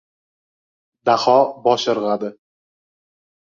[1.09, 1.37] Daho
[1.69, 2.35] bosh irg‘adi.